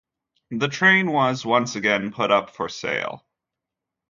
[0.49, 3.23] The train was once again put up for sale.